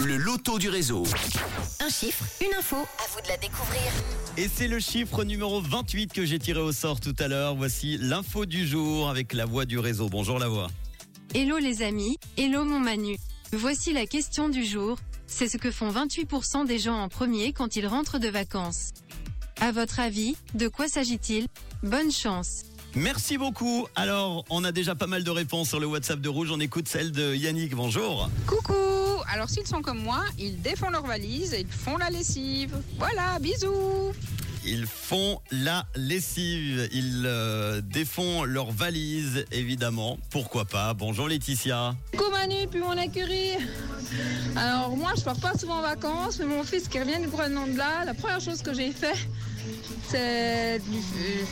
[0.00, 1.04] Le loto du réseau.
[1.80, 3.80] Un chiffre, une info, à vous de la découvrir.
[4.36, 7.56] Et c'est le chiffre numéro 28 que j'ai tiré au sort tout à l'heure.
[7.56, 10.08] Voici l'info du jour avec la voix du réseau.
[10.08, 10.68] Bonjour la voix.
[11.34, 13.16] Hello les amis, hello mon Manu.
[13.52, 14.98] Voici la question du jour.
[15.26, 18.90] C'est ce que font 28% des gens en premier quand ils rentrent de vacances.
[19.60, 21.46] À votre avis, de quoi s'agit-il?
[21.82, 22.62] Bonne chance.
[22.94, 23.86] Merci beaucoup.
[23.96, 26.50] Alors, on a déjà pas mal de réponses sur le WhatsApp de Rouge.
[26.52, 27.74] On écoute celle de Yannick.
[27.74, 28.30] Bonjour.
[28.46, 28.87] Coucou
[29.32, 32.74] Alors s'ils sont comme moi, ils défont leur valise et ils font la lessive.
[32.98, 34.12] Voilà, bisous
[34.64, 36.88] Ils font la lessive.
[36.92, 40.18] Ils euh, défont leur valise, évidemment.
[40.30, 40.94] Pourquoi pas?
[40.94, 41.94] Bonjour Laetitia.
[42.16, 43.52] Coucou Manu, puis mon écurie.
[44.56, 48.06] Alors moi, je pars pas souvent en vacances, mais mon fils qui revient du Groenland-là,
[48.06, 49.28] la première chose que j'ai fait,
[50.08, 51.02] c'est de lui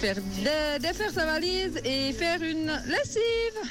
[0.00, 3.70] faire dé- défaire sa valise et faire une lessive.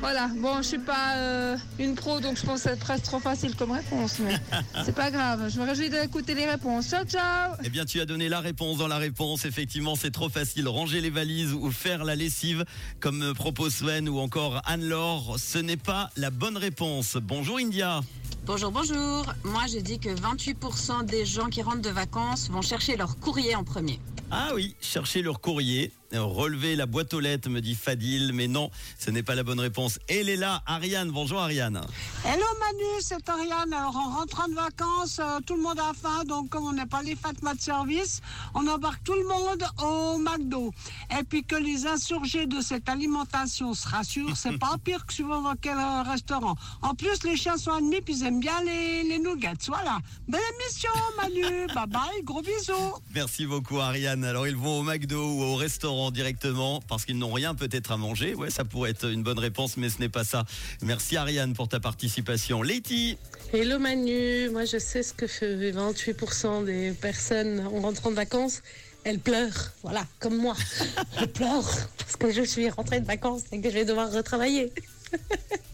[0.00, 3.18] Voilà, bon, je suis pas euh, une pro, donc je pense que c'est presque trop
[3.18, 4.36] facile comme réponse, mais
[4.84, 5.48] c'est pas grave.
[5.48, 6.88] Je me réjouis d'écouter les réponses.
[6.88, 9.44] Ciao, ciao Eh bien, tu as donné la réponse dans la réponse.
[9.44, 10.68] Effectivement, c'est trop facile.
[10.68, 12.64] Ranger les valises ou faire la lessive,
[13.00, 17.16] comme propose Sven ou encore Anne-Laure, ce n'est pas la bonne réponse.
[17.20, 18.00] Bonjour India.
[18.46, 19.26] Bonjour, bonjour.
[19.42, 23.56] Moi, j'ai dit que 28% des gens qui rentrent de vacances vont chercher leur courrier
[23.56, 23.98] en premier.
[24.30, 28.70] Ah oui, chercher leur courrier, relever la boîte aux lettres, me dit Fadil, mais non,
[28.98, 29.98] ce n'est pas la bonne réponse.
[30.08, 31.10] Elle est là, Ariane.
[31.10, 31.80] Bonjour Ariane.
[32.24, 33.72] Hello Manu, c'est Ariane.
[33.72, 36.86] Alors en rentrant de vacances, euh, tout le monde a faim, donc comme on n'a
[36.86, 38.20] pas les Fatma de service,
[38.54, 40.72] on embarque tout le monde au McDo.
[41.18, 45.42] Et puis que les insurgés de cette alimentation se rassurent, c'est pas pire que suivant
[45.42, 46.56] dans quel euh, restaurant.
[46.82, 49.52] En plus, les chiens sont admis, puis ils aiment bien les, les nuggets.
[49.66, 49.98] Voilà.
[50.28, 51.66] Belle émission Manu.
[51.74, 52.94] bye bye, gros bisous.
[53.14, 54.24] Merci beaucoup Ariane.
[54.24, 57.96] Alors ils vont au McDo ou au restaurant directement parce qu'ils n'ont rien peut-être à
[57.96, 58.34] manger.
[58.34, 60.44] Ouais, ça pourrait être une bonne réponse, mais ce n'est pas ça.
[60.82, 62.62] Merci Ariane pour ta participation.
[62.62, 63.18] Letty.
[63.52, 68.62] Hello Manu, moi je sais ce que fait 28% des personnes en rentrant de vacances.
[69.04, 70.56] Elles pleurent, voilà, comme moi.
[71.20, 74.72] Je pleure parce que je suis rentrée de vacances et que je vais devoir retravailler.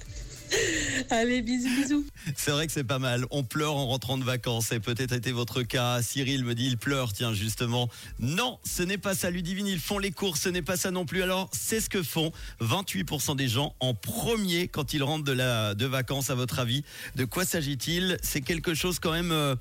[1.11, 2.07] Allez, bisous, bisous.
[2.37, 3.27] C'est vrai que c'est pas mal.
[3.31, 4.73] On pleure en rentrant de vacances.
[4.73, 6.03] Et peut-être été votre cas.
[6.03, 7.89] Cyril me dit il pleure, tiens, justement.
[8.19, 9.31] Non, ce n'est pas ça.
[9.31, 10.43] Ludivine, ils font les courses.
[10.43, 11.23] Ce n'est pas ça non plus.
[11.23, 15.75] Alors, c'est ce que font 28% des gens en premier quand ils rentrent de, la,
[15.75, 16.85] de vacances, à votre avis.
[17.17, 18.19] De quoi s'agit-il?
[18.23, 19.55] C'est quelque chose quand même euh,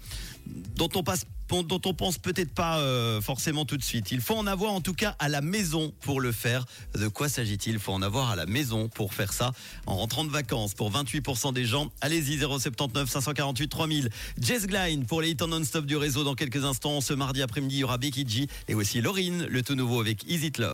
[0.76, 4.12] dont on passe dont on pense peut-être pas euh, forcément tout de suite.
[4.12, 6.66] Il faut en avoir en tout cas à la maison pour le faire.
[6.98, 7.74] De quoi s'agit-il?
[7.74, 9.52] Il faut en avoir à la maison pour faire ça
[9.86, 10.74] en rentrant de vacances.
[10.74, 14.10] Pour 28% des gens, allez-y 079 548 3000.
[14.40, 17.02] Jess Gline pour les hits en non-stop du réseau dans quelques instants.
[17.02, 20.24] Ce mardi après-midi, il y aura Becky G et aussi Laurine, le tout nouveau avec
[20.30, 20.70] Easy Love.